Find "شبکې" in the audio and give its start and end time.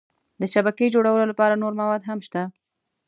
0.53-0.93